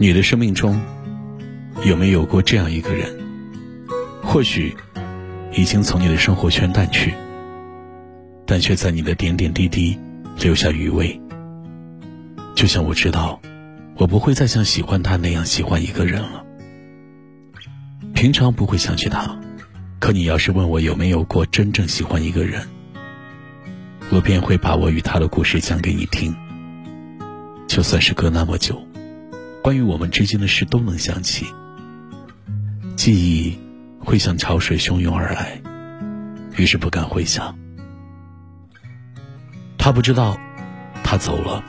[0.00, 0.80] 你的生命中
[1.84, 3.18] 有没有过这样一个人？
[4.22, 4.76] 或许
[5.52, 7.12] 已经从你的生活圈淡去，
[8.46, 9.98] 但却在你的点点滴滴
[10.38, 11.20] 留下余味。
[12.54, 13.40] 就像我知道，
[13.96, 16.44] 我不会再像喜欢他那样喜欢一个人了。
[18.14, 19.36] 平常不会想起他，
[19.98, 22.62] 可你要是问我有没有过真正喜欢一个人，
[24.10, 26.32] 我便会把我与他的故事讲给你听。
[27.66, 28.87] 就算是隔那么久。
[29.68, 31.44] 关于我们之间的事都能想起，
[32.96, 33.58] 记忆
[34.00, 35.60] 会像潮水汹涌而来，
[36.56, 37.54] 于是不敢回想。
[39.76, 40.38] 他不知道，
[41.04, 41.62] 他走了，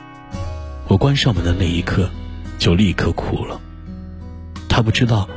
[0.88, 2.08] 我关上门的那一刻，
[2.58, 3.60] 就立刻哭了。
[4.66, 5.28] 他不知道，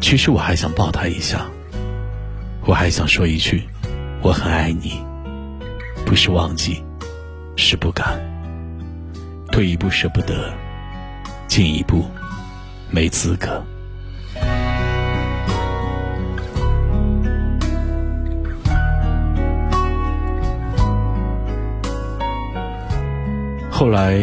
[0.00, 1.48] 其实我还想抱他一下，
[2.64, 3.64] 我还想说一句，
[4.22, 5.02] 我很爱你。
[6.06, 6.80] 不是忘记，
[7.56, 8.20] 是不敢，
[9.50, 10.54] 退一步舍不得。
[11.48, 12.04] 进一步，
[12.90, 13.64] 没资格。
[23.70, 24.18] 后来，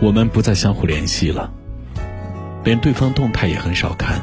[0.00, 1.52] 我们不再相互联系了，
[2.64, 4.22] 连对方动态也很少看。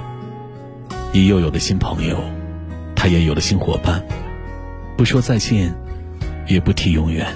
[1.13, 2.21] 你又有了新朋友，
[2.95, 4.03] 他也有了新伙伴，
[4.97, 5.75] 不说再见，
[6.47, 7.27] 也不提永远，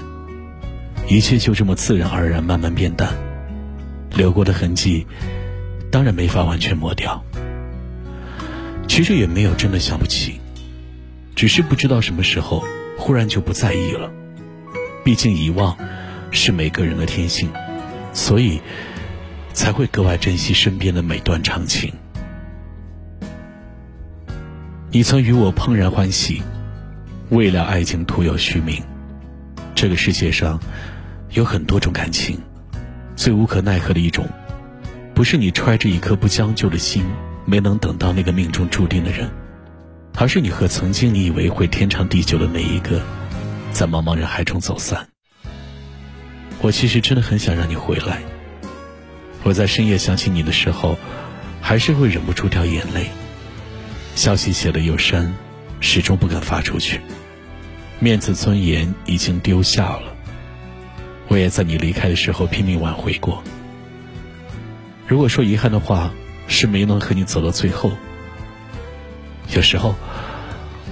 [1.08, 3.23] 一切就这么自然而然，慢慢变淡。
[4.16, 5.06] 留过的痕迹，
[5.90, 7.22] 当然没法完全抹掉。
[8.86, 10.40] 其实也没有真的想不起，
[11.34, 12.62] 只是不知道什么时候
[12.96, 14.10] 忽然就不在意了。
[15.02, 15.76] 毕竟遗忘
[16.30, 17.50] 是每个人的天性，
[18.12, 18.60] 所以
[19.52, 21.92] 才会格外珍惜身边的每段长情。
[24.90, 26.40] 你曾与我怦然欢喜，
[27.30, 28.80] 未了爱情徒有虚名。
[29.74, 30.60] 这个世界上
[31.30, 32.40] 有很多种感情。
[33.16, 34.28] 最无可奈何的一种，
[35.14, 37.04] 不是你揣着一颗不将就的心，
[37.44, 39.30] 没能等到那个命中注定的人，
[40.16, 43.00] 而是你和曾经你以为会天长地久的那一个，
[43.72, 45.08] 在茫茫人海中走散。
[46.60, 48.22] 我其实真的很想让你回来。
[49.42, 50.96] 我在深夜想起你的时候，
[51.60, 53.10] 还是会忍不住掉眼泪。
[54.14, 55.34] 消息写了又删，
[55.80, 57.00] 始终不敢发出去，
[57.98, 60.13] 面子尊严已经丢下了。
[61.28, 63.42] 我也在你离开的时候拼命挽回过。
[65.06, 66.10] 如果说遗憾的话，
[66.46, 67.92] 是没能和你走到最后。
[69.54, 69.94] 有时候，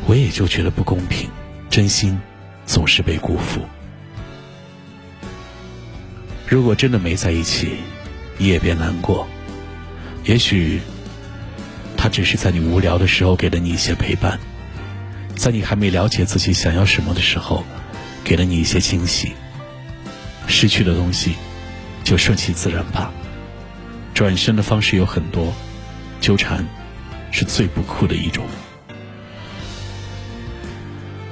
[0.06, 1.28] 我也就觉得不公平，
[1.70, 2.18] 真心
[2.66, 3.60] 总是被辜负。
[6.46, 7.76] 如果真的没在一起，
[8.36, 9.26] 你也别难过。
[10.24, 10.80] 也许，
[11.96, 14.38] 他只是在你无聊的时候给了你一些陪伴，
[15.34, 17.64] 在你还没了解自己想要什么的时候，
[18.22, 19.32] 给了你一些惊喜。
[20.46, 21.34] 失去的东西，
[22.04, 23.12] 就顺其自然吧。
[24.14, 25.52] 转身的方式有很多，
[26.20, 26.66] 纠缠
[27.30, 28.44] 是最不酷的一种。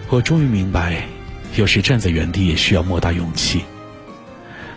[0.08, 1.04] 我终于明白，
[1.56, 3.62] 有时站在原地也需要莫大勇气。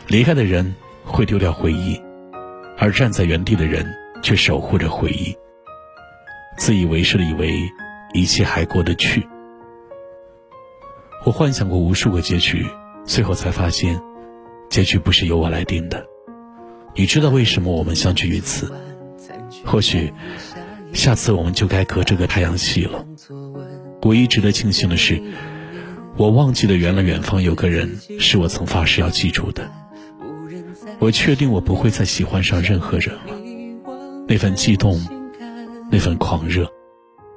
[0.07, 1.99] 离开的人会丢掉回忆，
[2.77, 3.85] 而站在原地的人
[4.21, 5.35] 却守护着回忆。
[6.57, 7.67] 自以为是的以为
[8.13, 9.27] 一切还过得去。
[11.25, 12.67] 我幻想过无数个结局，
[13.05, 13.99] 最后才发现。
[14.73, 16.03] 结局不是由我来定的，
[16.95, 18.73] 你知道为什么我们相聚于此？
[19.63, 20.11] 或许，
[20.93, 23.05] 下次我们就该隔这个太阳系了。
[24.01, 25.21] 唯一值得庆幸的是，
[26.17, 29.69] 我忘记了原来远方有个人是我曾发誓要记住的。
[30.97, 34.99] 我确定我不会再喜欢上任何人了，那份悸动，
[35.91, 36.67] 那份狂热，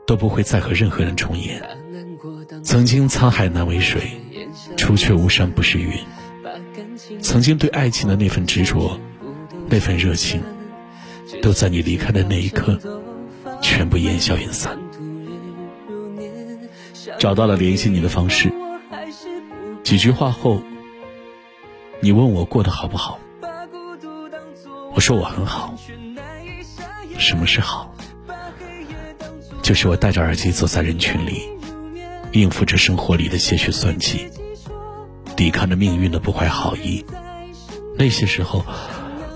[0.07, 1.63] 都不会再和任何人重演。
[2.63, 4.01] 曾经沧海难为水，
[4.79, 5.93] 除却巫山不是云。
[7.21, 8.99] 曾经对爱情的那份执着，
[9.69, 10.43] 那份热情，
[11.43, 12.79] 都在你离开的那一刻，
[13.63, 14.79] 全部烟消云散。
[17.19, 18.53] 找到了联系你的方式，
[19.83, 20.61] 几句话后，
[22.01, 23.19] 你问我过得好不好，
[24.95, 25.75] 我说我很好。
[27.19, 27.95] 什么是好？
[29.63, 31.49] 就是我戴着耳机走在人群里，
[32.33, 34.29] 应付着生活里的些许算计，
[35.37, 37.05] 抵抗着命运的不怀好意。
[37.99, 38.65] 那些时候，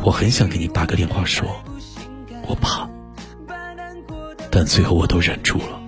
[0.03, 1.47] 我很想给你打个电话说，
[2.47, 2.89] 我怕，
[4.51, 5.81] 但最后我都忍住了。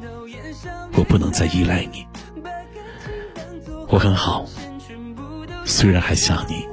[0.94, 2.06] 我不能再依赖你，
[3.88, 4.44] 我很好，
[5.64, 6.66] 虽然还想你，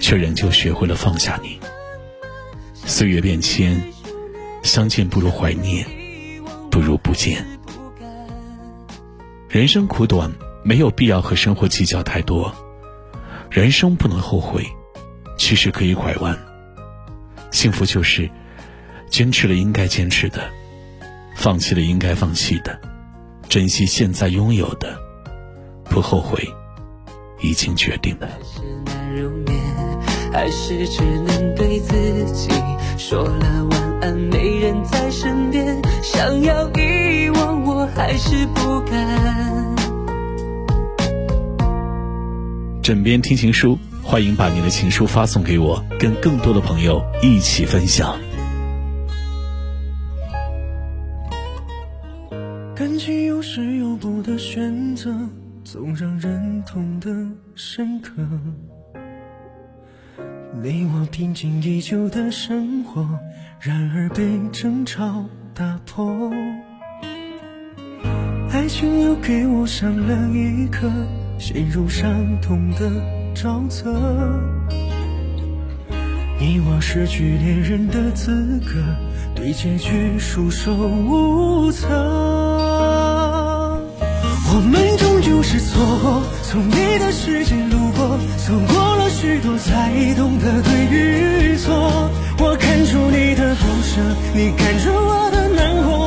[0.00, 1.60] 却仍旧学会了放下你。
[2.74, 3.92] 岁月变迁，
[4.62, 5.86] 相见不如怀念，
[6.70, 7.46] 不如不见。
[9.48, 10.32] 人生苦短，
[10.62, 12.54] 没有必要和生活计较太多。
[13.50, 14.64] 人生不能后悔，
[15.38, 16.38] 其实可以拐弯。
[17.50, 18.30] 幸福就是
[19.10, 20.40] 坚持了应该坚持的，
[21.36, 22.78] 放弃了应该放弃的，
[23.48, 24.96] 珍惜现在拥有的，
[25.84, 26.42] 不后悔
[27.42, 28.28] 已经决定的。
[30.32, 32.48] 还是只能对自己
[32.96, 39.81] 说了晚安，没人在身边，想要遗忘，我还是不敢。
[42.82, 48.18] 枕边听情书，欢迎把你的情书发送给我，跟更多的朋友一起分享。
[52.74, 55.14] 感情有时有不的选择，
[55.62, 57.08] 总让人痛得
[57.54, 58.14] 深刻。
[60.60, 63.08] 你我平静已久的生活，
[63.60, 65.24] 然而被争吵
[65.54, 66.32] 打破。
[68.50, 70.90] 爱情又给我上了一课，
[71.42, 72.08] 陷入伤
[72.40, 72.88] 痛的
[73.34, 73.92] 沼泽。
[76.38, 78.80] 你我失去恋人的资格，
[79.34, 81.88] 对结局束手无策。
[84.54, 88.16] 我们终究是错过，从你的世界路过，
[88.46, 92.08] 走过了许多才懂得对与错。
[92.38, 94.00] 我看出你的不舍，
[94.32, 96.06] 你看出我的难过，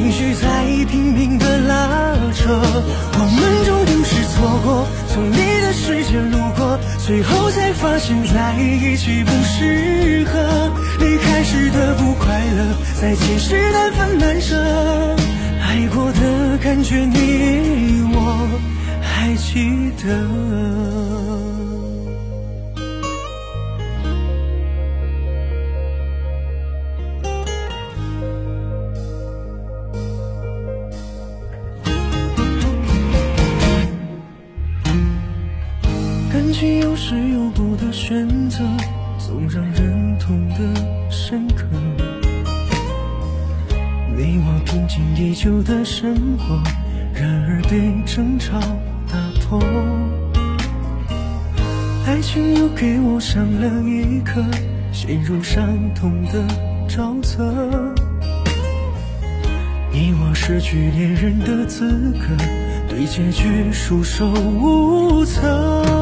[0.00, 2.48] 情绪在拼命的拉扯。
[2.48, 10.72] 我们终究是错过，从你的世界路过，最后才发现在一起不适合。
[11.00, 14.56] 离开时的不快乐，再见时难分难舍。
[15.60, 18.48] 爱过的感觉，你我
[19.02, 21.29] 还记得。
[37.10, 38.58] 情有不得选择，
[39.18, 41.64] 总让人痛得深刻。
[44.16, 46.56] 你我平静已久的生活，
[47.12, 48.60] 然而被争吵
[49.08, 49.60] 打破。
[52.06, 54.40] 爱情又给我上了一课，
[54.92, 55.66] 陷入伤
[55.96, 56.44] 痛的
[56.88, 57.52] 沼泽。
[59.90, 62.36] 你我失去恋人的资格，
[62.88, 65.99] 对结局束手无策。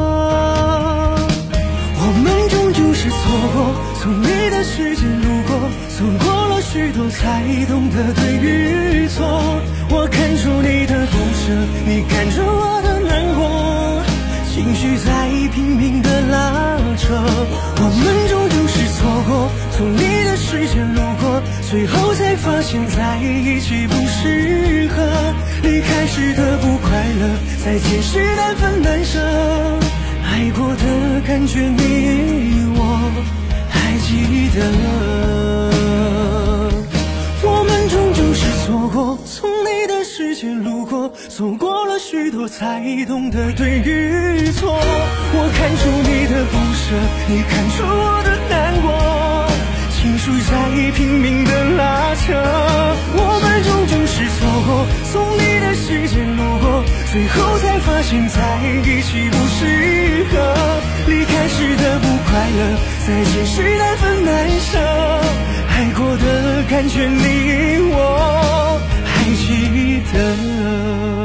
[3.28, 5.52] 错过，从你的世界路过，
[5.96, 6.58] 走过了。
[6.60, 9.24] 许多才懂得对与错，
[9.90, 11.54] 我看出你的不舍，
[11.86, 14.02] 你看出我的难过，
[14.52, 17.14] 情绪在拼命的拉扯。
[17.14, 25.02] 我们终究是错过，从你的世界路过，最后才发现在一起不适合。
[25.62, 29.18] 离开时的不快乐，再见时难分难舍。
[30.30, 30.84] 爱过的
[31.26, 31.80] 感觉，你
[32.76, 32.80] 我
[33.70, 34.08] 还记
[34.54, 34.56] 得。
[37.42, 44.78] 我们终究是错过从你的世界路过，走过了许多才懂得对与错。
[45.32, 46.94] 我看出你的不舍，
[47.28, 48.86] 你看出我的难过，
[49.96, 50.52] 情绪在
[50.92, 52.26] 拼命的拉扯。
[57.18, 60.54] 最后才发现在一起不适合。
[61.08, 64.78] 离开时的不快乐，再见时难分难舍。
[65.68, 69.24] 爱过的感觉，你我还。
[69.34, 71.17] 记得。